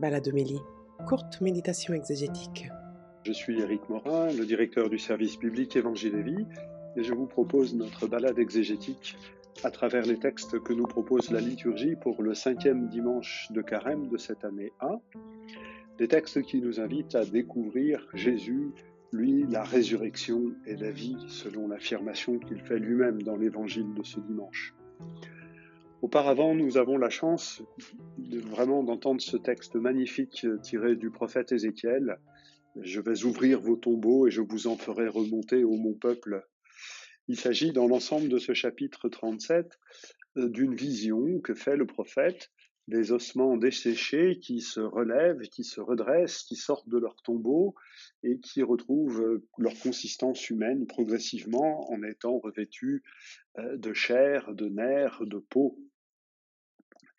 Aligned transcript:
Baladomélie, 0.00 0.62
courte 1.06 1.42
méditation 1.42 1.92
exégétique. 1.92 2.70
Je 3.26 3.32
suis 3.32 3.60
Éric 3.60 3.86
Morin, 3.90 4.32
le 4.32 4.46
directeur 4.46 4.88
du 4.88 4.98
service 4.98 5.36
public 5.36 5.76
Évangile 5.76 6.14
et 6.14 6.22
Vie, 6.22 6.46
et 6.96 7.02
je 7.02 7.12
vous 7.12 7.26
propose 7.26 7.74
notre 7.74 8.06
balade 8.06 8.38
exégétique 8.38 9.18
à 9.62 9.70
travers 9.70 10.06
les 10.06 10.18
textes 10.18 10.58
que 10.60 10.72
nous 10.72 10.86
propose 10.86 11.30
la 11.30 11.40
liturgie 11.40 11.96
pour 11.96 12.22
le 12.22 12.32
cinquième 12.32 12.88
dimanche 12.88 13.48
de 13.50 13.60
carême 13.60 14.08
de 14.08 14.16
cette 14.16 14.42
année 14.42 14.72
A, 14.80 14.98
des 15.98 16.08
textes 16.08 16.40
qui 16.44 16.62
nous 16.62 16.80
invitent 16.80 17.14
à 17.14 17.26
découvrir 17.26 18.08
Jésus, 18.14 18.70
lui, 19.12 19.44
la 19.50 19.64
résurrection 19.64 20.54
et 20.64 20.76
la 20.76 20.90
vie, 20.90 21.18
selon 21.28 21.68
l'affirmation 21.68 22.38
qu'il 22.38 22.62
fait 22.62 22.78
lui-même 22.78 23.20
dans 23.20 23.36
l'évangile 23.36 23.92
de 23.92 24.02
ce 24.02 24.18
dimanche. 24.18 24.74
Auparavant, 26.02 26.54
nous 26.54 26.78
avons 26.78 26.96
la 26.96 27.10
chance 27.10 27.62
vraiment 28.38 28.82
d'entendre 28.82 29.20
ce 29.20 29.36
texte 29.36 29.76
magnifique 29.76 30.46
tiré 30.62 30.96
du 30.96 31.10
prophète 31.10 31.52
Ézéchiel. 31.52 32.18
Je 32.80 33.00
vais 33.00 33.24
ouvrir 33.24 33.60
vos 33.60 33.76
tombeaux 33.76 34.26
et 34.26 34.30
je 34.30 34.40
vous 34.40 34.66
en 34.66 34.76
ferai 34.76 35.08
remonter, 35.08 35.64
ô 35.64 35.76
mon 35.76 35.94
peuple. 35.94 36.46
Il 37.28 37.38
s'agit 37.38 37.72
dans 37.72 37.86
l'ensemble 37.86 38.28
de 38.28 38.38
ce 38.38 38.54
chapitre 38.54 39.08
37 39.08 39.78
euh, 40.36 40.48
d'une 40.48 40.74
vision 40.74 41.40
que 41.40 41.54
fait 41.54 41.76
le 41.76 41.86
prophète 41.86 42.50
des 42.88 43.12
ossements 43.12 43.56
desséchés 43.56 44.40
qui 44.40 44.60
se 44.60 44.80
relèvent, 44.80 45.40
qui 45.42 45.62
se 45.62 45.80
redressent, 45.80 46.42
qui 46.42 46.56
sortent 46.56 46.88
de 46.88 46.98
leur 46.98 47.14
tombeau 47.22 47.74
et 48.24 48.40
qui 48.40 48.62
retrouvent 48.62 49.40
leur 49.58 49.78
consistance 49.78 50.50
humaine 50.50 50.86
progressivement 50.86 51.88
en 51.92 52.02
étant 52.02 52.38
revêtus 52.38 53.04
euh, 53.58 53.76
de 53.76 53.92
chair, 53.92 54.52
de 54.54 54.68
nerfs, 54.68 55.24
de 55.24 55.38
peau. 55.38 55.78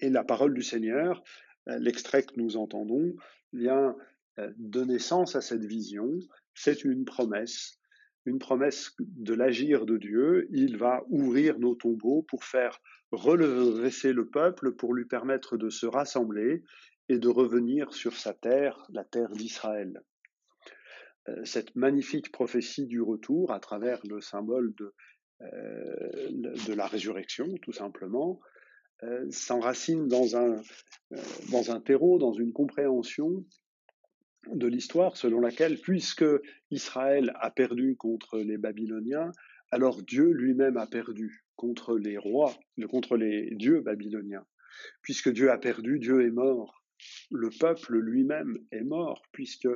Et 0.02 0.10
la 0.10 0.23
parole 0.23 0.54
du 0.54 0.64
Seigneur, 0.64 1.23
euh, 1.70 1.78
l'extrait 1.78 2.23
que 2.23 2.34
nous 2.38 2.58
entendons, 2.58 3.16
vient 3.54 3.96
euh, 4.40 4.52
de 4.58 4.84
naissance 4.84 5.36
à 5.36 5.42
cette 5.42 5.64
vision. 5.64 6.09
C'est 6.56 6.84
une 6.84 7.06
promesse, 7.06 7.80
une 8.25 8.40
promesse 8.40 8.95
de 9.00 9.34
l'agir 9.34 9.86
de 9.86 9.98
Dieu. 9.98 10.48
Il 10.52 10.78
va 10.78 11.03
ouvrir 11.09 11.59
nos 11.59 11.75
tombeaux 11.75 12.23
pour 12.23 12.44
faire 12.44 12.80
relever 13.12 14.14
le 14.14 14.28
peuple, 14.28 14.72
pour 14.72 14.94
lui 14.94 15.06
permettre 15.06 15.58
de 15.58 15.70
se 15.70 15.86
rassembler 15.86 16.64
et 17.09 17.20
de 17.20 17.28
revenir 17.28 17.94
sur 17.94 18.16
sa 18.16 18.34
terre, 18.34 18.86
la 18.90 19.03
terre 19.03 19.31
d'Israël. 19.31 20.02
Euh, 21.30 21.45
cette 21.45 21.75
magnifique 21.75 22.31
prophétie 22.31 22.88
du 22.88 23.02
retour 23.02 23.52
à 23.52 23.59
travers 23.59 24.00
le 24.08 24.22
symbole 24.22 24.73
de, 24.75 24.94
de 25.42 26.73
la 26.73 26.86
résurrection, 26.86 27.47
tout 27.64 27.72
simplement, 27.72 28.40
euh, 29.03 29.25
s'enracine 29.31 30.07
dans 30.07 30.35
un, 30.35 30.61
euh, 31.13 31.17
dans 31.52 31.71
un 31.71 31.80
terreau, 31.80 32.19
dans 32.19 32.33
une 32.33 32.53
compréhension 32.53 33.44
de 34.47 34.67
l'histoire 34.67 35.17
selon 35.17 35.39
laquelle, 35.39 35.80
puisque 35.80 36.25
Israël 36.69 37.31
a 37.39 37.52
perdu 37.52 37.95
contre 37.95 38.39
les 38.39 38.57
Babyloniens, 38.57 39.31
alors 39.72 40.02
Dieu 40.03 40.31
lui-même 40.31 40.77
a 40.77 40.88
perdu 40.88 41.45
contre 41.55 41.97
les 41.97 42.17
rois, 42.17 42.53
contre 42.89 43.17
les 43.17 43.55
dieux 43.55 43.81
babyloniens. 43.81 44.45
Puisque 45.02 45.31
Dieu 45.31 45.52
a 45.52 45.57
perdu, 45.57 45.99
Dieu 45.99 46.25
est 46.25 46.31
mort. 46.31 46.83
Le 47.31 47.49
peuple 47.49 47.97
lui-même 47.97 48.57
est 48.72 48.83
mort, 48.83 49.23
puisque 49.31 49.69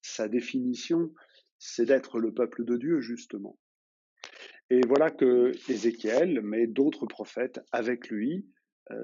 sa 0.00 0.28
définition, 0.28 1.12
c'est 1.58 1.86
d'être 1.86 2.18
le 2.18 2.32
peuple 2.32 2.64
de 2.64 2.76
Dieu, 2.76 3.00
justement. 3.00 3.58
Et 4.70 4.80
voilà 4.86 5.10
que 5.10 5.52
Ézéchiel, 5.68 6.40
mais 6.42 6.66
d'autres 6.66 7.06
prophètes 7.06 7.60
avec 7.72 8.08
lui, 8.08 8.46
euh, 8.46 8.59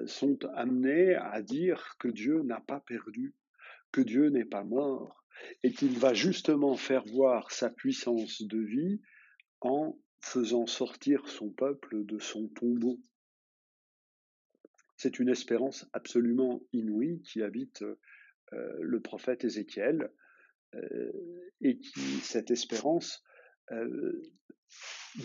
sont 0.07 0.45
amenés 0.55 1.15
à 1.15 1.43
dire 1.43 1.97
que 1.99 2.09
Dieu 2.09 2.43
n'a 2.43 2.61
pas 2.61 2.81
perdu, 2.81 3.35
que 3.93 4.01
Dieu 4.01 4.29
n'est 4.29 4.45
pas 4.45 4.65
mort, 4.65 5.25
et 5.63 5.73
qu'il 5.73 5.99
va 5.99 6.15
justement 6.15 6.77
faire 6.77 7.05
voir 7.05 7.51
sa 7.51 7.71
puissance 7.71 8.43
de 8.43 8.59
vie 8.59 9.01
en 9.61 9.99
faisant 10.21 10.67
sortir 10.67 11.29
son 11.29 11.51
peuple 11.51 12.05
de 12.05 12.19
son 12.19 12.49
tombeau. 12.49 13.01
C'est 14.97 15.19
une 15.19 15.29
espérance 15.29 15.87
absolument 15.93 16.63
inouïe 16.73 17.21
qui 17.23 17.43
habite 17.43 17.83
euh, 17.83 18.77
le 18.81 19.01
prophète 19.01 19.45
Ézéchiel, 19.45 20.11
euh, 20.75 21.13
et 21.61 21.79
qui, 21.79 22.01
cette 22.01 22.51
espérance, 22.51 23.23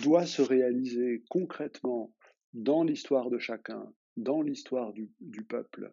doit 0.02 0.26
se 0.26 0.42
réaliser 0.42 1.24
concrètement 1.30 2.14
dans 2.54 2.84
l'histoire 2.84 3.30
de 3.30 3.40
chacun, 3.40 3.94
dans 4.22 4.42
l'histoire 4.42 4.94
du, 4.94 5.44
peuple. 5.48 5.92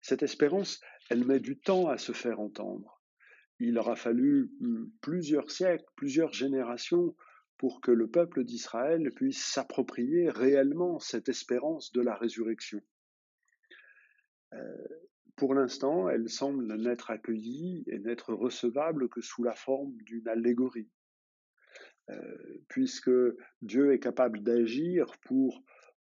Cette 0.00 0.22
espérance, 0.22 0.80
elle 1.10 1.24
met 1.24 1.40
du 1.40 1.58
temps 1.58 1.88
à 1.88 1.98
se 1.98 2.12
faire 2.12 2.40
entendre. 2.40 3.02
Il 3.60 3.78
aura 3.78 3.96
fallu 3.96 4.50
hmm, 4.60 4.86
plusieurs 5.00 5.50
siècles, 5.50 5.84
plusieurs 5.96 6.32
générations 6.32 7.14
pour 7.58 7.80
que 7.80 7.90
le 7.90 8.08
peuple 8.08 8.44
d'Israël 8.44 9.10
puisse 9.14 9.44
s'approprier 9.44 10.28
réellement 10.28 10.98
cette 10.98 11.28
espérance 11.28 11.92
de 11.92 12.00
la 12.00 12.16
résurrection. 12.16 12.80
Euh, 14.52 14.88
pour 15.36 15.54
l'instant, 15.54 16.08
elle 16.08 16.28
semble 16.28 16.66
n'être 16.76 17.10
accueillie 17.10 17.84
et 17.88 17.98
n'être 17.98 18.34
recevable 18.34 19.08
que 19.08 19.20
sous 19.20 19.42
la 19.42 19.54
forme 19.54 19.96
d'une 20.02 20.28
allégorie, 20.28 20.90
euh, 22.10 22.62
puisque 22.68 23.10
Dieu 23.62 23.92
est 23.92 23.98
capable 23.98 24.42
d'agir 24.42 25.06
pour 25.22 25.62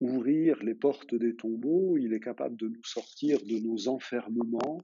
ouvrir 0.02 0.62
les 0.62 0.74
portes 0.74 1.14
des 1.14 1.36
tombeaux, 1.36 1.96
il 1.96 2.12
est 2.12 2.20
capable 2.20 2.56
de 2.56 2.68
nous 2.68 2.84
sortir 2.84 3.38
de 3.44 3.58
nos 3.58 3.88
enfermements, 3.88 4.82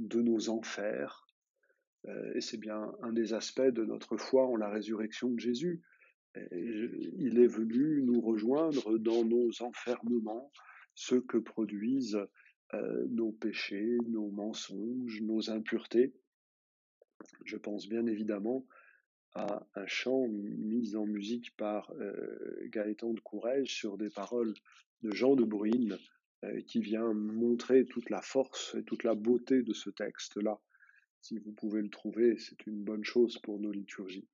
de 0.00 0.20
nos 0.20 0.48
enfers. 0.48 1.26
Euh, 2.06 2.32
et 2.34 2.40
c'est 2.40 2.58
bien 2.58 2.92
un 3.02 3.12
des 3.12 3.34
aspects 3.34 3.62
de 3.62 3.84
notre 3.84 4.16
foi 4.16 4.46
en 4.46 4.56
la 4.56 4.68
résurrection 4.68 5.30
de 5.30 5.38
Jésus. 5.38 5.82
il 6.50 7.38
est 7.38 7.46
venu 7.46 8.02
nous 8.02 8.20
rejoindre 8.20 8.98
dans 8.98 9.24
nos 9.24 9.50
enfermements, 9.62 10.50
ceux 10.94 11.20
que 11.20 11.38
produisent 11.38 12.18
euh, 12.74 13.06
nos 13.10 13.32
péchés, 13.32 13.98
nos 14.08 14.30
mensonges, 14.30 15.20
nos 15.22 15.50
impuretés. 15.50 16.14
Je 17.44 17.56
pense 17.56 17.88
bien 17.88 18.06
évidemment 18.06 18.66
à 19.34 19.66
un 19.74 19.86
chant 19.86 20.26
mis 20.28 20.94
en 20.96 21.06
musique 21.06 21.56
par 21.56 21.90
euh, 22.00 22.68
Gaëtan 22.68 23.14
de 23.14 23.20
Courrèges 23.20 23.74
sur 23.74 23.96
des 23.96 24.10
paroles 24.10 24.54
de 25.02 25.10
Jean 25.10 25.36
de 25.36 25.44
Bruyne 25.44 25.98
euh, 26.44 26.60
qui 26.62 26.80
vient 26.80 27.12
montrer 27.12 27.86
toute 27.86 28.10
la 28.10 28.20
force 28.20 28.74
et 28.74 28.82
toute 28.82 29.04
la 29.04 29.14
beauté 29.14 29.62
de 29.62 29.72
ce 29.72 29.90
texte-là. 29.90 30.60
Si 31.20 31.38
vous 31.38 31.52
pouvez 31.52 31.82
le 31.82 31.88
trouver, 31.88 32.36
c'est 32.38 32.66
une 32.66 32.82
bonne 32.82 33.04
chose 33.04 33.38
pour 33.38 33.60
nos 33.60 33.70
liturgies. 33.70 34.26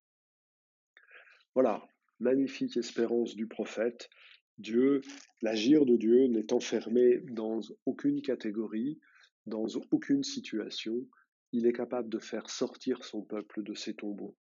Voilà, 1.54 1.86
magnifique 2.18 2.76
espérance 2.76 3.36
du 3.36 3.46
prophète. 3.46 4.08
Dieu, 4.56 5.02
l'agir 5.42 5.86
de 5.86 5.96
Dieu 5.96 6.26
n'est 6.26 6.52
enfermé 6.52 7.18
dans 7.30 7.60
aucune 7.86 8.22
catégorie, 8.22 8.98
dans 9.46 9.66
aucune 9.90 10.24
situation. 10.24 11.06
Il 11.52 11.66
est 11.66 11.72
capable 11.72 12.08
de 12.08 12.18
faire 12.18 12.50
sortir 12.50 13.04
son 13.04 13.22
peuple 13.22 13.62
de 13.62 13.74
ses 13.74 13.94
tombeaux. 13.94 14.36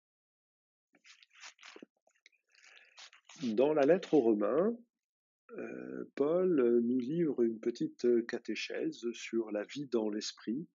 Dans 3.44 3.74
la 3.74 3.86
lettre 3.86 4.14
aux 4.14 4.22
Romains, 4.22 4.74
euh, 5.58 6.06
Paul 6.16 6.80
nous 6.82 7.00
livre 7.00 7.44
une 7.44 7.60
petite 7.60 8.26
catéchèse 8.26 9.12
sur 9.12 9.52
la 9.52 9.66
vie 9.66 9.88
dans 9.88 10.10
l'esprit, 10.10 10.66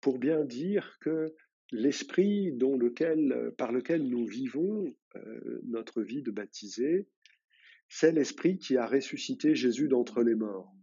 pour 0.00 0.18
bien 0.18 0.42
dire 0.44 0.96
que 1.00 1.34
l'esprit 1.70 2.56
par 3.58 3.72
lequel 3.72 4.08
nous 4.08 4.26
vivons 4.26 4.96
euh, 5.16 5.60
notre 5.64 6.00
vie 6.00 6.22
de 6.22 6.30
baptisé, 6.30 7.08
c'est 7.90 8.12
l'esprit 8.12 8.56
qui 8.56 8.78
a 8.78 8.86
ressuscité 8.86 9.54
Jésus 9.54 9.88
d'entre 9.88 10.22
les 10.22 10.34
morts. 10.34 10.74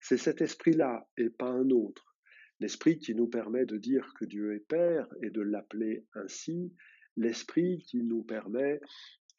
C'est 0.00 0.18
cet 0.18 0.42
esprit-là 0.42 1.08
et 1.16 1.30
pas 1.30 1.48
un 1.48 1.70
autre. 1.70 2.16
L'esprit 2.60 2.98
qui 2.98 3.14
nous 3.14 3.28
permet 3.28 3.64
de 3.64 3.78
dire 3.78 4.12
que 4.18 4.26
Dieu 4.26 4.54
est 4.54 4.68
Père 4.68 5.08
et 5.22 5.30
de 5.30 5.40
l'appeler 5.40 6.04
ainsi, 6.14 6.74
l'esprit 7.16 7.78
qui 7.78 8.02
nous 8.02 8.22
permet 8.22 8.80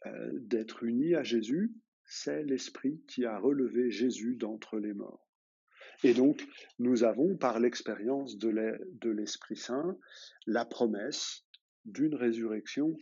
euh, 0.06 0.32
d'être 0.34 0.84
unis 0.84 1.16
à 1.16 1.24
Jésus, 1.24 1.74
c'est 2.06 2.44
l'Esprit 2.44 3.02
qui 3.08 3.26
a 3.26 3.38
relevé 3.38 3.92
Jésus 3.92 4.36
d'entre 4.36 4.80
les 4.80 4.94
morts. 4.94 5.28
Et 6.04 6.14
donc, 6.14 6.48
nous 6.80 7.04
avons, 7.04 7.36
par 7.36 7.60
l'expérience 7.60 8.38
de 8.38 9.10
l'Esprit 9.10 9.58
Saint, 9.58 9.98
la 10.46 10.64
promesse 10.64 11.44
d'une 11.86 12.16
résurrection 12.16 12.96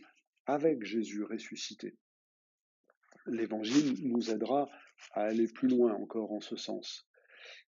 avec 0.46 0.84
Jésus 0.84 1.22
ressuscité. 1.24 1.94
L'Évangile 3.26 4.08
nous 4.08 4.30
aidera 4.30 4.70
à 5.12 5.22
aller 5.24 5.48
plus 5.48 5.68
loin 5.68 5.92
encore 5.94 6.32
en 6.32 6.40
ce 6.40 6.56
sens. 6.56 7.06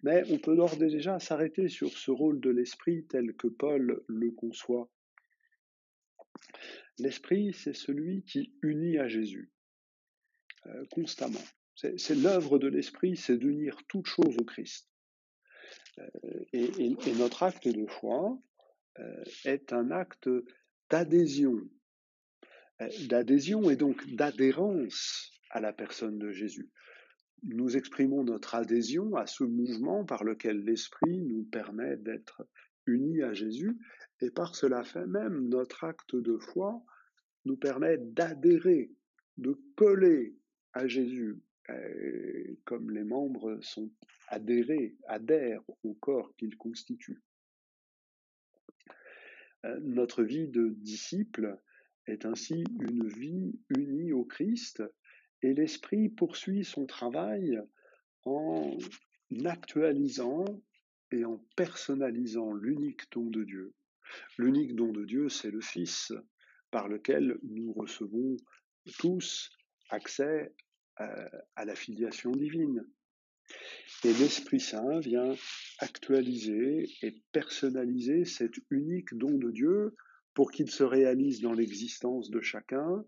Mais 0.03 0.23
on 0.31 0.39
peut 0.39 0.55
d'ores 0.55 0.81
et 0.81 0.87
déjà 0.87 1.19
s'arrêter 1.19 1.67
sur 1.69 1.91
ce 1.91 2.09
rôle 2.09 2.39
de 2.39 2.49
l'Esprit 2.49 3.05
tel 3.05 3.35
que 3.35 3.47
Paul 3.47 4.01
le 4.07 4.31
conçoit 4.31 4.89
L'Esprit, 6.97 7.53
c'est 7.53 7.73
celui 7.73 8.23
qui 8.23 8.53
unit 8.61 8.97
à 8.97 9.07
Jésus 9.07 9.51
euh, 10.67 10.85
constamment. 10.91 11.43
C'est 11.75 12.15
l'œuvre 12.15 12.59
de 12.59 12.67
l'Esprit, 12.67 13.17
c'est 13.17 13.37
d'unir 13.37 13.77
toute 13.87 14.05
chose 14.05 14.37
au 14.37 14.45
Christ. 14.45 14.87
et, 16.53 16.95
notre 17.17 17.41
acte 17.41 17.67
de 17.67 17.87
foi 17.87 18.37
est 19.45 19.73
un 19.73 19.89
acte 19.89 20.29
d'adhésion, 20.91 21.57
d'adhésion 23.07 23.69
et 23.71 23.77
donc 23.77 24.05
d'adhérence 24.13 25.31
à 25.49 25.59
la 25.59 25.73
personne 25.73 26.19
de 26.19 26.31
Jésus. 26.31 26.69
Nous 27.43 27.75
exprimons 27.75 28.23
notre 28.23 28.53
adhésion 28.53 29.15
à 29.15 29.25
ce 29.25 29.43
mouvement 29.43 30.05
par 30.05 30.23
lequel 30.23 30.63
l'Esprit 30.63 31.21
nous 31.21 31.43
permet 31.43 31.97
d'être 31.97 32.43
unis 32.85 33.23
à 33.23 33.33
Jésus, 33.33 33.77
et 34.21 34.31
par 34.31 34.55
cela 34.55 34.83
fait 34.83 35.07
même 35.07 35.49
notre 35.49 35.83
acte 35.83 36.15
de 36.15 36.37
foi 36.37 36.83
nous 37.45 37.57
permet 37.57 37.97
d'adhérer, 37.97 38.91
de 39.37 39.59
coller 39.75 40.35
à 40.73 40.87
Jésus, 40.87 41.41
comme 42.65 42.91
les 42.91 43.03
membres 43.03 43.59
sont 43.61 43.91
adhérés, 44.27 44.95
adhèrent 45.07 45.63
au 45.83 45.93
corps 45.93 46.35
qu'il 46.35 46.55
constitue. 46.57 47.21
Euh, 49.65 49.79
notre 49.81 50.23
vie 50.23 50.47
de 50.47 50.69
disciple 50.69 51.59
est 52.07 52.25
ainsi 52.25 52.63
une 52.79 53.07
vie 53.07 53.59
unie 53.69 54.11
au 54.11 54.25
Christ 54.25 54.83
et 55.43 55.53
l'Esprit 55.53 56.09
poursuit 56.09 56.63
son 56.65 56.85
travail 56.85 57.59
en 58.25 58.77
actualisant 59.45 60.45
et 61.11 61.25
en 61.25 61.37
personnalisant 61.55 62.53
l'unique 62.53 63.11
don 63.11 63.29
de 63.29 63.43
Dieu. 63.43 63.73
L'unique 64.37 64.75
don 64.75 64.91
de 64.91 65.05
Dieu, 65.05 65.29
c'est 65.29 65.51
le 65.51 65.61
Fils, 65.61 66.13
par 66.71 66.87
lequel 66.87 67.37
nous 67.43 67.73
recevons 67.73 68.37
tous 68.97 69.51
accès 69.89 70.53
euh, 70.99 71.29
à, 71.55 71.65
la 71.65 71.75
filiation 71.75 72.31
divine. 72.31 72.85
Et 74.03 74.13
l'Esprit 74.13 74.59
Saint 74.59 74.99
vient 74.99 75.35
actualiser 75.79 76.89
et 77.01 77.21
personnaliser 77.31 78.25
cet 78.25 78.53
unique 78.69 79.13
don 79.13 79.37
de 79.37 79.51
Dieu 79.51 79.95
pour 80.33 80.51
qu'il 80.51 80.71
se 80.71 80.83
réalise 80.83 81.41
dans 81.41 81.53
l'existence 81.53 82.29
de 82.29 82.41
chacun 82.41 83.05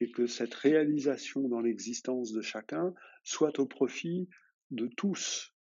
et 0.00 0.10
que 0.10 0.26
cette 0.26 0.54
réalisation 0.54 1.48
dans 1.48 1.60
l'existence 1.60 2.32
de 2.32 2.42
chacun 2.42 2.94
soit 3.24 3.58
au 3.58 3.66
profit 3.66 4.28
de 4.70 4.86
tous, 4.96 5.54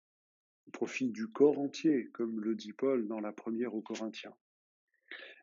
au 0.68 0.72
profit 0.72 1.10
du 1.10 1.28
corps 1.28 1.60
entier, 1.60 2.10
comme 2.14 2.42
le 2.42 2.56
dit 2.56 2.74
Paul 2.74 3.08
dans 3.08 3.20
la 3.20 3.32
première 3.32 3.74
aux 3.74 3.82
Corinthiens. 3.82 4.36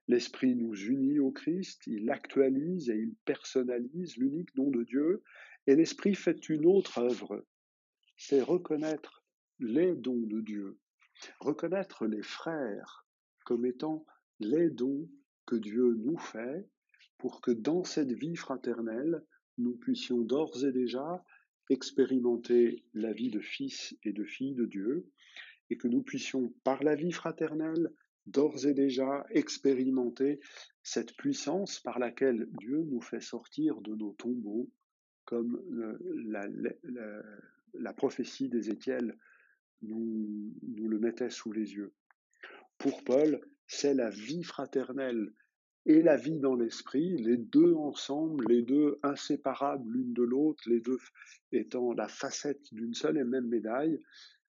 L'Esprit 0.09 0.55
nous 0.55 0.75
unit 0.75 1.19
au 1.19 1.33
Christ, 1.33 1.87
il 1.87 2.11
actualise 2.11 2.91
et 2.91 2.97
il 2.97 3.15
personnalise 3.25 4.17
l'unique 4.17 4.55
nom 4.57 4.71
de 4.71 4.85
Dieu, 4.85 5.23
et 5.67 5.75
l'Esprit 5.75 6.15
fait 6.15 6.49
une 6.49 6.65
autre 6.67 6.99
œuvre, 6.99 7.45
c'est 8.17 8.41
reconnaître 8.41 9.25
les 9.59 9.95
dons 9.97 10.27
de 10.27 10.41
Dieu, 10.41 10.79
reconnaître 11.41 12.07
les 12.07 12.23
frères 12.23 13.07
comme 13.45 13.67
étant 13.67 14.07
les 14.39 14.71
dons 14.71 15.09
que 15.45 15.57
Dieu 15.57 15.95
nous 15.95 16.19
fait 16.19 16.69
pour 17.19 17.41
que 17.41 17.51
dans 17.51 17.85
cette 17.85 18.13
vie 18.13 18.37
fraternelle, 18.37 19.25
nous 19.59 19.77
puissions 19.77 20.21
d'ores 20.21 20.65
et 20.65 20.73
déjà 20.73 21.25
expérimenter 21.71 22.85
la 22.95 23.13
vie 23.13 23.31
de 23.31 23.41
fils 23.41 23.97
et 24.03 24.13
de 24.13 24.25
filles 24.25 24.55
de 24.55 24.67
Dieu, 24.67 25.09
et 25.71 25.77
que 25.77 25.89
nous 25.89 26.03
puissions, 26.03 26.53
par 26.63 26.83
la 26.85 26.95
vie 26.95 27.13
fraternelle, 27.13 27.91
d'ores 28.27 28.67
et 28.67 28.75
déjà 28.75 29.27
expérimenter 29.31 30.41
cette 30.83 31.17
puissance 31.17 31.81
par 31.81 31.99
laquelle 31.99 32.49
Dieu 32.59 32.83
nous 32.85 33.01
fait 33.01 33.21
sortir 33.21 33.81
de 33.81 33.95
nos 33.95 34.13
tombeaux, 34.13 34.69
comme 35.25 35.61
la, 37.75 37.93
prophétie 37.95 38.49
d'Ézéchiel 38.49 39.17
nous, 39.83 40.55
nous 40.63 40.89
le 40.89 40.99
mettait 40.99 41.31
sous 41.31 41.53
les 41.53 41.75
yeux. 41.75 41.93
Pour 42.79 43.05
Paul, 43.05 43.41
c'est 43.67 43.95
la 43.95 44.11
vie 44.11 44.45
fraternelle 44.45 45.33
et 45.87 46.03
la 46.03 46.17
vie 46.17 46.41
dans 46.41 46.57
l'esprit, 46.57 47.17
les 47.17 47.37
deux 47.37 47.75
ensemble, 47.75 48.47
les 48.49 48.63
deux 48.63 48.99
inséparables 49.03 49.91
l'une 49.91 50.13
de 50.13 50.23
l'autre, 50.23 50.63
les 50.69 50.81
deux 50.81 50.99
étant 51.53 51.93
la 51.93 52.09
facette 52.09 52.73
d'une 52.73 52.95
seule 52.95 53.19
et 53.19 53.25
même 53.25 53.47
médaille, 53.47 54.01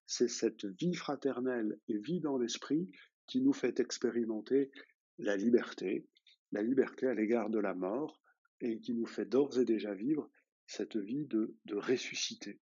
c'est 0.06 0.28
cette 0.28 0.64
vie 0.64 0.94
fraternelle 0.94 1.78
et 1.88 1.98
vie 1.98 2.20
dans 2.20 2.38
l'esprit 2.38 2.90
qui 3.28 3.40
nous 3.40 3.52
fait 3.52 3.78
expérimenter 3.78 4.72
la 5.18 5.36
liberté, 5.36 6.08
la 6.50 6.62
liberté 6.62 7.06
à 7.06 7.14
l'égard 7.14 7.50
de 7.50 7.58
la 7.58 7.74
mort, 7.74 8.20
et 8.60 8.80
qui 8.80 8.94
nous 8.94 9.06
fait 9.06 9.26
d'ores 9.26 9.58
et 9.58 9.64
déjà 9.64 9.94
vivre 9.94 10.28
cette 10.66 10.96
vie 10.96 11.26
de, 11.26 11.54
ressuscité. 11.72 12.58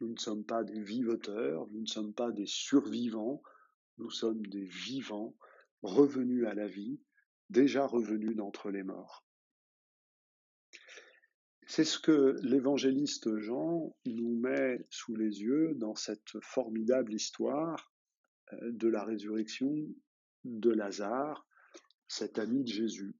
Nous 0.00 0.08
ne 0.08 0.18
sommes 0.18 0.44
pas 0.44 0.62
des 0.62 0.82
vivoteurs, 0.82 1.66
nous 1.68 1.80
ne 1.80 1.86
sommes 1.86 2.12
pas 2.12 2.30
des 2.32 2.46
survivants, 2.46 3.42
nous 3.98 4.10
sommes 4.10 4.44
des 4.46 4.64
vivants 4.64 5.34
revenus 5.82 6.46
à 6.46 6.54
la 6.54 6.66
vie, 6.66 7.00
déjà 7.48 7.86
revenus 7.86 8.36
d'entre 8.36 8.70
les 8.70 8.82
morts. 8.82 9.24
C'est 11.66 11.84
ce 11.84 11.98
que 11.98 12.36
l'évangéliste 12.42 13.38
Jean 13.38 13.96
nous 14.04 14.38
met 14.38 14.86
sous 14.90 15.16
les 15.16 15.40
yeux 15.40 15.74
dans 15.76 15.94
cette 15.94 16.38
formidable 16.42 17.14
histoire 17.14 17.92
de 18.62 18.88
la 18.88 19.04
résurrection 19.04 19.74
de 20.44 20.70
Lazare, 20.70 21.46
cet 22.08 22.38
ami 22.38 22.62
de 22.62 22.68
Jésus. 22.68 23.16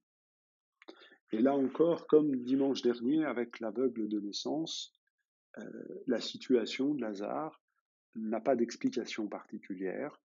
Et 1.31 1.39
là 1.39 1.55
encore, 1.55 2.07
comme 2.07 2.35
dimanche 2.45 2.81
dernier 2.81 3.25
avec 3.25 3.59
l'aveugle 3.59 4.07
de 4.07 4.19
naissance, 4.19 4.93
euh, 5.57 5.63
la 6.07 6.21
situation 6.21 6.93
de 6.93 7.01
Lazare 7.01 7.61
n'a 8.15 8.39
pas 8.39 8.55
d'explication 8.55 9.27
particulière. 9.27 10.17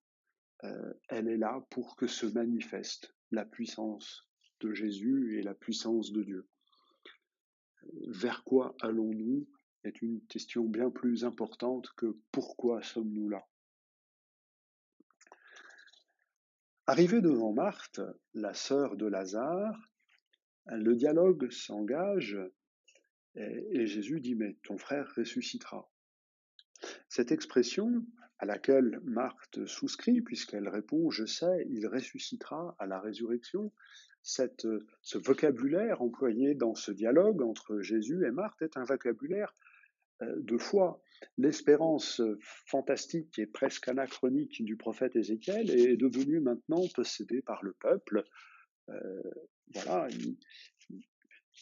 Euh, 0.64 0.94
elle 1.08 1.28
est 1.28 1.36
là 1.36 1.64
pour 1.70 1.96
que 1.96 2.06
se 2.06 2.26
manifeste 2.26 3.14
la 3.32 3.44
puissance 3.44 4.28
de 4.60 4.72
Jésus 4.72 5.38
et 5.38 5.42
la 5.42 5.54
puissance 5.54 6.12
de 6.12 6.22
Dieu. 6.22 6.46
Vers 8.06 8.44
quoi 8.44 8.76
allons-nous 8.80 9.48
est 9.82 10.02
une 10.02 10.24
question 10.26 10.64
bien 10.64 10.90
plus 10.90 11.24
importante 11.24 11.90
que 11.96 12.16
pourquoi 12.30 12.80
sommes-nous 12.82 13.28
là? 13.28 13.44
Arrivé 16.92 17.22
devant 17.22 17.54
Marthe, 17.54 18.02
la 18.34 18.52
sœur 18.52 18.96
de 18.98 19.06
Lazare, 19.06 19.80
le 20.66 20.94
dialogue 20.94 21.50
s'engage 21.50 22.36
et, 23.34 23.86
Jésus 23.86 24.20
dit 24.20 24.34
Mais 24.34 24.58
ton 24.62 24.76
frère 24.76 25.10
ressuscitera. 25.16 25.90
Cette 27.08 27.32
expression, 27.32 28.04
à 28.38 28.44
laquelle 28.44 29.00
Marthe 29.04 29.64
souscrit, 29.64 30.20
puisqu'elle 30.20 30.68
répond 30.68 31.10
Je 31.10 31.24
sais, 31.24 31.66
il 31.70 31.86
ressuscitera 31.86 32.76
à 32.78 32.84
la 32.84 33.00
résurrection, 33.00 33.72
ce 34.22 35.16
vocabulaire 35.16 36.02
employé 36.02 36.54
dans 36.54 36.74
ce 36.74 36.92
dialogue 36.92 37.40
entre 37.40 37.80
Jésus 37.80 38.26
et 38.26 38.30
Marthe 38.30 38.60
est 38.60 38.76
un 38.76 38.84
vocabulaire 38.84 39.54
de 40.38 40.58
foi. 40.58 41.00
L'espérance 41.38 42.20
fantastique 42.66 43.38
et 43.38 43.46
presque 43.46 43.88
anachronique 43.88 44.64
du 44.64 44.76
prophète 44.76 45.16
Ézéchiel 45.16 45.70
est 45.70 45.96
devenue 45.96 46.40
maintenant 46.40 46.82
possédée 46.94 47.42
par 47.42 47.62
le 47.62 47.72
peuple. 47.74 48.24
Euh, 48.88 49.22
voilà, 49.74 50.08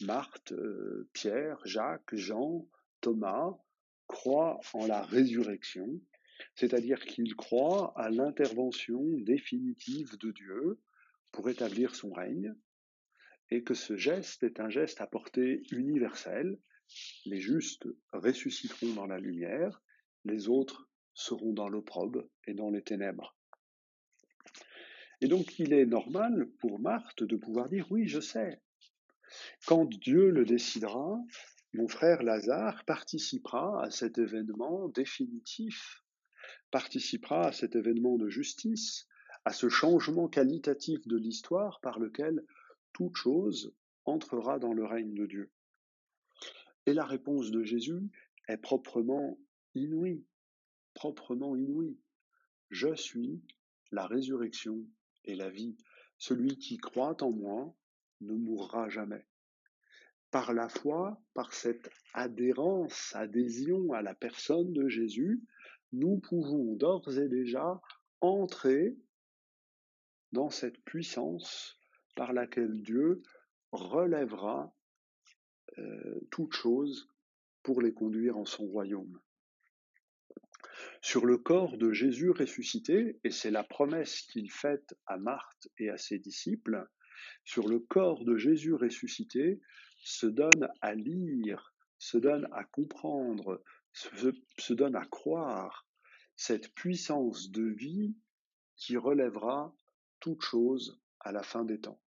Marthe, 0.01 0.51
euh, 0.53 1.09
Pierre, 1.13 1.59
Jacques, 1.65 2.15
Jean, 2.15 2.67
Thomas 3.01 3.57
croient 4.07 4.59
en 4.73 4.87
la 4.87 5.01
résurrection, 5.03 5.87
c'est-à-dire 6.55 6.99
qu'ils 7.05 7.35
croient 7.35 7.93
à 7.95 8.09
l'intervention 8.09 9.03
définitive 9.19 10.17
de 10.17 10.31
Dieu 10.31 10.79
pour 11.31 11.49
établir 11.49 11.95
son 11.95 12.11
règne, 12.11 12.53
et 13.49 13.63
que 13.63 13.73
ce 13.73 13.95
geste 13.95 14.43
est 14.43 14.59
un 14.59 14.69
geste 14.69 15.01
à 15.01 15.07
portée 15.07 15.63
universelle, 15.71 16.57
les 17.25 17.39
justes 17.39 17.87
ressusciteront 18.13 18.93
dans 18.93 19.05
la 19.05 19.19
lumière, 19.19 19.81
les 20.25 20.49
autres 20.49 20.87
seront 21.13 21.53
dans 21.53 21.69
l'opprobre 21.69 22.23
et 22.47 22.53
dans 22.53 22.69
les 22.69 22.81
ténèbres. 22.81 23.35
Et 25.21 25.27
donc 25.27 25.59
il 25.59 25.73
est 25.73 25.85
normal 25.85 26.49
pour 26.59 26.79
Marthe 26.79 27.23
de 27.23 27.35
pouvoir 27.35 27.69
dire 27.69 27.85
oui, 27.91 28.07
je 28.07 28.19
sais. 28.19 28.61
Quand 29.65 29.85
Dieu 29.85 30.29
le 30.29 30.45
décidera, 30.45 31.19
mon 31.73 31.87
frère 31.87 32.23
Lazare 32.23 32.83
participera 32.85 33.83
à 33.83 33.91
cet 33.91 34.17
événement 34.17 34.89
définitif, 34.89 36.03
participera 36.69 37.47
à 37.47 37.51
cet 37.51 37.75
événement 37.75 38.17
de 38.17 38.29
justice, 38.29 39.07
à 39.45 39.53
ce 39.53 39.69
changement 39.69 40.27
qualitatif 40.27 41.07
de 41.07 41.17
l'histoire 41.17 41.79
par 41.81 41.99
lequel 41.99 42.43
toute 42.93 43.15
chose 43.15 43.73
entrera 44.05 44.59
dans 44.59 44.73
le 44.73 44.85
règne 44.85 45.13
de 45.13 45.25
Dieu. 45.25 45.51
Et 46.85 46.93
la 46.93 47.05
réponse 47.05 47.51
de 47.51 47.63
Jésus 47.63 48.09
est 48.47 48.57
proprement 48.57 49.37
inouïe, 49.75 50.25
proprement 50.93 51.55
inouïe. 51.55 51.99
Je 52.69 52.95
suis 52.95 53.41
la 53.91 54.07
résurrection 54.07 54.79
et 55.25 55.35
la 55.35 55.49
vie. 55.49 55.77
Celui 56.17 56.57
qui 56.57 56.77
croit 56.77 57.21
en 57.23 57.31
moi 57.31 57.75
ne 58.21 58.33
mourra 58.33 58.89
jamais. 58.89 59.25
Par 60.31 60.53
la 60.53 60.69
foi, 60.69 61.21
par 61.33 61.53
cette 61.53 61.89
adhérence, 62.13 63.13
adhésion 63.15 63.91
à 63.91 64.01
la 64.01 64.15
personne 64.15 64.71
de 64.71 64.87
Jésus, 64.87 65.43
nous 65.91 66.19
pouvons 66.19 66.75
d'ores 66.75 67.17
et 67.17 67.27
déjà 67.27 67.81
entrer 68.21 68.97
dans 70.31 70.49
cette 70.49 70.81
puissance 70.83 71.77
par 72.15 72.31
laquelle 72.31 72.81
Dieu 72.81 73.21
relèvera 73.71 74.73
toutes 76.29 76.53
choses 76.53 77.09
pour 77.63 77.81
les 77.81 77.93
conduire 77.93 78.37
en 78.37 78.45
son 78.45 78.65
royaume. 78.65 79.19
Sur 81.01 81.25
le 81.25 81.37
corps 81.37 81.77
de 81.77 81.91
Jésus 81.91 82.29
ressuscité, 82.29 83.19
et 83.23 83.31
c'est 83.31 83.51
la 83.51 83.63
promesse 83.63 84.21
qu'il 84.21 84.51
fait 84.51 84.95
à 85.05 85.17
Marthe 85.17 85.67
et 85.77 85.89
à 85.89 85.97
ses 85.97 86.19
disciples, 86.19 86.87
sur 87.43 87.67
le 87.67 87.79
corps 87.79 88.25
de 88.25 88.37
Jésus 88.37 88.73
ressuscité 88.73 89.61
se 90.03 90.27
donne 90.27 90.69
à 90.81 90.95
lire, 90.95 91.75
se 91.97 92.17
donne 92.17 92.47
à 92.51 92.63
comprendre, 92.63 93.63
se, 93.93 94.31
se 94.57 94.73
donne 94.73 94.95
à 94.95 95.05
croire 95.05 95.87
cette 96.35 96.73
puissance 96.73 97.51
de 97.51 97.63
vie 97.63 98.15
qui 98.75 98.97
relèvera 98.97 99.75
toute 100.19 100.41
chose 100.41 101.01
à 101.19 101.31
la 101.31 101.43
fin 101.43 101.65
des 101.65 101.79
temps. 101.79 102.01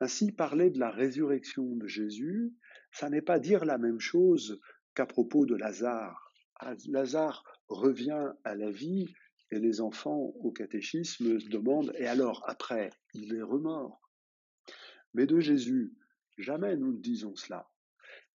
Ainsi, 0.00 0.32
parler 0.32 0.70
de 0.70 0.78
la 0.78 0.90
résurrection 0.90 1.76
de 1.76 1.86
Jésus, 1.86 2.54
ça 2.92 3.10
n'est 3.10 3.22
pas 3.22 3.38
dire 3.38 3.64
la 3.64 3.78
même 3.78 4.00
chose 4.00 4.60
qu'à 4.94 5.06
propos 5.06 5.46
de 5.46 5.54
Lazare. 5.54 6.32
Ah, 6.56 6.74
Lazare 6.88 7.44
revient 7.68 8.32
à 8.44 8.54
la 8.54 8.70
vie 8.70 9.06
et 9.50 9.58
les 9.58 9.80
enfants 9.80 10.32
au 10.40 10.50
catéchisme 10.50 11.38
demandent 11.48 11.92
Et 11.96 12.06
alors, 12.06 12.42
après, 12.48 12.90
il 13.14 13.34
est 13.34 13.42
remort 13.42 14.10
Mais 15.14 15.26
de 15.26 15.40
Jésus, 15.40 15.94
jamais 16.36 16.76
nous 16.76 16.92
ne 16.92 17.00
disons 17.00 17.34
cela. 17.36 17.68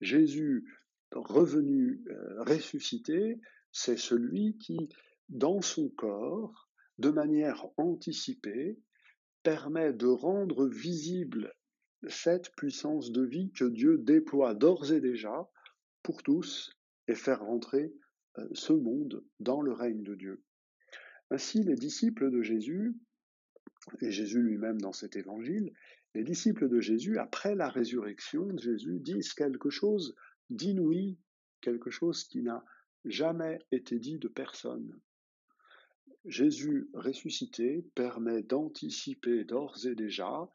Jésus, 0.01 0.65
revenu, 1.11 2.03
euh, 2.09 2.43
ressuscité, 2.43 3.39
c'est 3.71 3.97
celui 3.97 4.57
qui, 4.57 4.89
dans 5.29 5.61
son 5.61 5.89
corps, 5.89 6.69
de 6.97 7.09
manière 7.09 7.65
anticipée, 7.77 8.79
permet 9.43 9.93
de 9.93 10.07
rendre 10.07 10.67
visible 10.67 11.53
cette 12.09 12.51
puissance 12.55 13.11
de 13.11 13.23
vie 13.23 13.51
que 13.51 13.65
Dieu 13.65 13.97
déploie 13.97 14.53
d'ores 14.53 14.91
et 14.91 15.01
déjà 15.01 15.49
pour 16.01 16.23
tous 16.23 16.77
et 17.07 17.15
faire 17.15 17.41
rentrer 17.41 17.93
euh, 18.37 18.47
ce 18.53 18.73
monde 18.73 19.23
dans 19.39 19.61
le 19.61 19.71
règne 19.71 20.03
de 20.03 20.15
Dieu. 20.15 20.43
Ainsi, 21.29 21.63
les 21.63 21.75
disciples 21.75 22.31
de 22.31 22.41
Jésus, 22.41 22.95
et 24.01 24.11
Jésus 24.11 24.41
lui-même 24.41 24.79
dans 24.79 24.93
cet 24.93 25.15
évangile, 25.15 25.73
les 26.15 26.23
disciples 26.23 26.69
de 26.69 26.79
Jésus, 26.79 27.17
après 27.17 27.55
la 27.55 27.69
résurrection 27.69 28.45
de 28.45 28.59
Jésus, 28.59 28.99
disent 28.99 29.33
quelque 29.33 29.69
chose 29.69 30.15
d'inouï, 30.49 31.17
quelque 31.61 31.89
chose 31.89 32.23
qui 32.25 32.43
n'a 32.43 32.63
jamais 33.05 33.59
été 33.71 33.99
dit 33.99 34.19
de 34.19 34.27
personne. 34.27 34.99
Jésus 36.25 36.89
ressuscité 36.93 37.85
permet 37.95 38.43
d'anticiper 38.43 39.43
d'ores 39.43 39.85
et 39.85 39.95
déjà, 39.95 40.49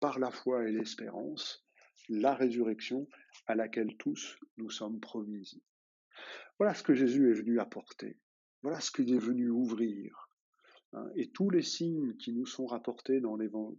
par 0.00 0.18
la 0.18 0.30
foi 0.30 0.68
et 0.68 0.72
l'espérance, 0.72 1.64
la 2.08 2.34
résurrection 2.34 3.06
à 3.46 3.54
laquelle 3.54 3.96
tous 3.96 4.36
nous 4.56 4.70
sommes 4.70 5.00
promis. 5.00 5.60
Voilà 6.58 6.74
ce 6.74 6.82
que 6.82 6.94
Jésus 6.94 7.30
est 7.30 7.34
venu 7.34 7.60
apporter. 7.60 8.18
Voilà 8.62 8.80
ce 8.80 8.90
qu'il 8.90 9.12
est 9.14 9.18
venu 9.18 9.50
ouvrir. 9.50 10.30
Hein. 10.92 11.08
Et 11.16 11.30
tous 11.30 11.50
les 11.50 11.62
signes 11.62 12.16
qui 12.16 12.32
nous 12.32 12.46
sont 12.46 12.66
rapportés 12.66 13.20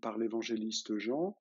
par 0.02 0.18
l'évangéliste 0.18 0.98
Jean 0.98 1.38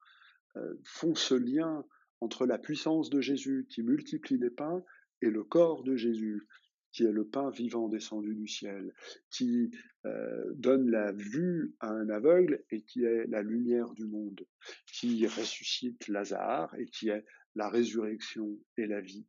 euh, 0.56 0.74
font 0.84 1.14
ce 1.14 1.34
lien 1.34 1.84
entre 2.20 2.46
la 2.46 2.58
puissance 2.58 3.10
de 3.10 3.20
Jésus 3.20 3.66
qui 3.70 3.82
multiplie 3.82 4.38
les 4.38 4.50
pains 4.50 4.82
et 5.22 5.30
le 5.30 5.44
corps 5.44 5.84
de 5.84 5.96
Jésus 5.96 6.48
qui 6.92 7.04
est 7.04 7.12
le 7.12 7.26
pain 7.26 7.50
vivant 7.50 7.88
descendu 7.88 8.34
du 8.34 8.48
ciel, 8.48 8.94
qui 9.30 9.70
euh, 10.06 10.52
donne 10.54 10.90
la 10.90 11.12
vue 11.12 11.74
à 11.80 11.90
un 11.90 12.08
aveugle 12.08 12.64
et 12.70 12.82
qui 12.82 13.04
est 13.04 13.26
la 13.26 13.42
lumière 13.42 13.92
du 13.92 14.06
monde, 14.06 14.46
qui 14.86 15.26
ressuscite 15.26 16.08
Lazare 16.08 16.74
et 16.76 16.86
qui 16.86 17.08
est 17.08 17.24
la 17.54 17.68
résurrection 17.68 18.58
et 18.76 18.86
la 18.86 19.00
vie. 19.00 19.26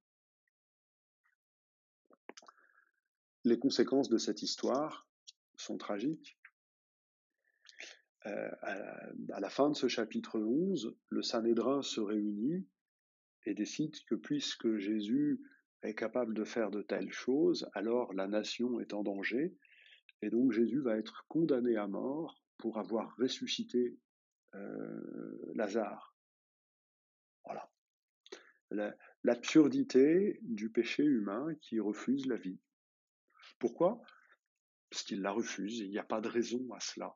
Les 3.46 3.58
conséquences 3.58 4.10
de 4.10 4.18
cette 4.18 4.42
histoire 4.42 5.08
sont 5.58 5.78
tragiques. 5.78 6.38
Euh, 8.26 8.52
à, 8.62 9.40
la 9.40 9.50
fin 9.50 9.70
de 9.70 9.76
ce 9.76 9.88
chapitre 9.88 10.40
11, 10.40 10.96
le 11.10 11.22
Sanhédrin 11.22 11.82
se 11.82 12.02
réunit 12.02 12.68
et 13.46 13.54
décide 13.54 13.96
que 14.06 14.16
puisque 14.16 14.78
Jésus 14.78 15.42
est 15.84 15.96
capable 15.96 16.34
de 16.34 16.44
faire 16.44 16.72
de 16.72 16.82
telles 16.82 17.12
choses, 17.12 17.70
alors 17.74 18.14
la 18.14 18.28
nation 18.28 18.80
est 18.80 18.94
en 18.94 19.04
danger, 19.04 19.56
et 20.22 20.30
donc 20.30 20.52
Jésus 20.52 20.82
va 20.82 20.98
être 20.98 21.26
condamné 21.28 21.78
à 21.78 21.88
mort 21.88 22.42
pour 22.58 22.78
avoir 22.78 23.16
ressuscité 23.18 23.98
euh, 24.56 25.52
Lazare. 25.56 26.16
Voilà. 27.46 27.72
L'absurdité 29.24 30.40
du 30.44 30.70
péché 30.70 31.04
humain 31.04 31.56
qui 31.62 31.80
refuse 31.80 32.28
la 32.28 32.36
vie. 32.36 32.60
Pourquoi? 33.58 34.02
Parce 34.90 35.04
qu'il 35.04 35.22
la 35.22 35.32
refuse, 35.32 35.80
il 35.80 35.90
n'y 35.90 36.00
a 36.00 36.04
pas 36.04 36.22
de 36.22 36.28
raison 36.28 36.72
à 36.74 36.80
cela. 36.80 37.16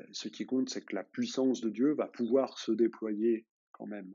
Euh, 0.00 0.04
ce 0.12 0.28
qui 0.28 0.46
compte, 0.46 0.68
c'est 0.68 0.84
que 0.84 0.94
la 0.94 1.04
puissance 1.04 1.60
de 1.60 1.70
Dieu 1.70 1.92
va 1.92 2.06
pouvoir 2.06 2.58
se 2.58 2.72
déployer 2.72 3.46
quand 3.72 3.86
même. 3.86 4.14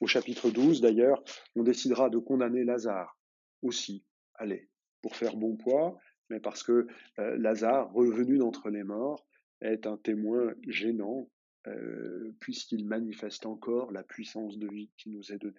Au 0.00 0.06
chapitre 0.06 0.50
12, 0.50 0.80
d'ailleurs, 0.80 1.22
on 1.54 1.62
décidera 1.62 2.10
de 2.10 2.18
condamner 2.18 2.64
Lazare 2.64 3.18
aussi, 3.62 4.04
allez, 4.34 4.68
pour 5.02 5.16
faire 5.16 5.36
bon 5.36 5.56
poids, 5.56 5.98
mais 6.30 6.40
parce 6.40 6.62
que 6.62 6.86
euh, 7.18 7.36
Lazare, 7.38 7.92
revenu 7.92 8.38
d'entre 8.38 8.70
les 8.70 8.82
morts, 8.82 9.26
est 9.60 9.86
un 9.86 9.96
témoin 9.96 10.54
gênant, 10.66 11.30
euh, 11.66 12.34
puisqu'il 12.40 12.86
manifeste 12.86 13.46
encore 13.46 13.90
la 13.92 14.02
puissance 14.02 14.58
de 14.58 14.68
vie 14.68 14.90
qui 14.96 15.10
nous 15.10 15.32
est 15.32 15.38
donnée. 15.38 15.54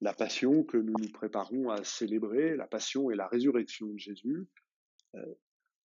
La 0.00 0.12
passion 0.12 0.64
que 0.64 0.76
nous 0.76 0.94
nous 0.98 1.10
préparons 1.12 1.70
à 1.70 1.84
célébrer, 1.84 2.56
la 2.56 2.66
passion 2.66 3.10
et 3.10 3.14
la 3.14 3.28
résurrection 3.28 3.88
de 3.88 3.98
Jésus, 3.98 4.46
euh, 5.14 5.34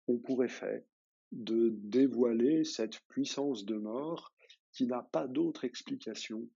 ont 0.09 0.19
pour 0.19 0.45
effet 0.45 0.87
de 1.33 1.71
dévoiler 1.75 2.65
cette 2.65 3.01
puissance 3.09 3.65
de 3.65 3.77
mort 3.77 4.33
qui 4.73 4.87
n'a 4.87 5.03
pas 5.03 5.27
d'autre 5.27 5.65
explication 5.65 6.49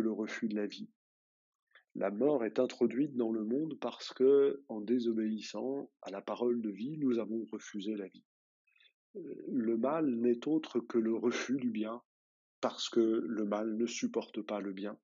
le 0.00 0.12
refus 0.12 0.48
de 0.48 0.56
la 0.56 0.66
vie. 0.66 0.88
La 1.96 2.10
mort 2.10 2.44
est 2.44 2.58
introduite 2.58 3.16
dans 3.16 3.30
le 3.30 3.44
monde 3.44 3.78
parce 3.80 4.12
que, 4.12 4.64
en 4.68 4.80
désobéissant 4.80 5.90
à 6.02 6.10
la 6.10 6.20
parole 6.20 6.60
de 6.60 6.70
vie, 6.70 6.98
nous 6.98 7.18
avons 7.18 7.44
refusé 7.52 7.94
la 7.94 8.08
vie. 8.08 8.24
Le 9.14 9.76
mal 9.76 10.10
n'est 10.16 10.48
autre 10.48 10.80
que 10.80 10.98
le 10.98 11.14
refus 11.14 11.56
du 11.56 11.70
bien, 11.70 12.02
parce 12.60 12.88
que 12.88 13.00
le 13.00 13.44
mal 13.44 13.76
ne 13.76 13.86
supporte 13.86 14.42
pas 14.42 14.60
le 14.60 14.72
bien. 14.72 14.98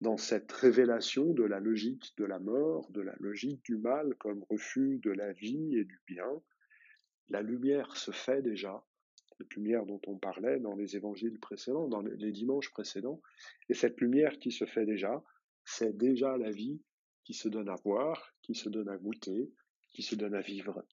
Dans 0.00 0.16
cette 0.16 0.52
révélation 0.52 1.34
de 1.34 1.42
la 1.42 1.60
logique 1.60 2.16
de 2.16 2.24
la 2.24 2.38
mort, 2.38 2.90
de 2.92 3.02
la 3.02 3.14
logique 3.18 3.62
du 3.64 3.76
mal 3.76 4.14
comme 4.14 4.44
refus 4.48 5.00
de 5.02 5.10
la 5.10 5.32
vie 5.32 5.76
et 5.76 5.84
du 5.84 6.00
bien, 6.06 6.30
la 7.28 7.42
lumière 7.42 7.94
se 7.96 8.10
fait 8.10 8.40
déjà 8.40 8.82
cette 9.38 9.54
lumière 9.54 9.86
dont 9.86 10.00
on 10.08 10.18
parlait 10.18 10.58
dans 10.58 10.74
les 10.74 10.96
évangiles 10.96 11.38
précédents, 11.38 11.86
dans 11.86 12.00
les 12.00 12.32
dimanches 12.32 12.70
précédents. 12.70 13.22
Et 13.68 13.74
cette 13.74 14.00
lumière 14.00 14.36
qui 14.40 14.50
se 14.50 14.64
fait 14.64 14.84
déjà, 14.84 15.22
c'est 15.64 15.96
déjà 15.96 16.36
la 16.36 16.50
vie 16.50 16.82
qui 17.22 17.34
se 17.34 17.48
donne 17.48 17.68
à 17.68 17.76
voir, 17.84 18.34
qui 18.42 18.56
se 18.56 18.68
donne 18.68 18.88
à 18.88 18.96
goûter, 18.96 19.52
qui 19.92 20.02
se 20.02 20.16
donne 20.16 20.34
à 20.34 20.40
vivre. 20.40 20.84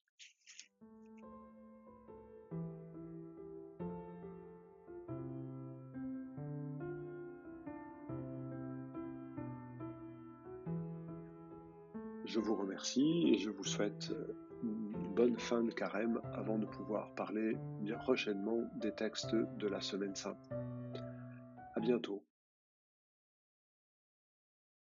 Je 12.24 12.38
vous 12.38 12.54
remercie 12.54 13.32
et 13.32 13.38
je 13.38 13.50
vous 13.50 13.64
souhaite 13.64 14.12
bonne 15.16 15.38
fin 15.38 15.62
de 15.62 15.70
carême 15.70 16.20
avant 16.34 16.58
de 16.58 16.66
pouvoir 16.66 17.08
parler 17.14 17.56
bien 17.80 17.96
prochainement 17.96 18.68
des 18.74 18.92
textes 18.92 19.34
de 19.34 19.66
la 19.66 19.80
Semaine 19.80 20.14
Sainte. 20.14 20.50
À 21.74 21.80
bientôt. 21.80 22.25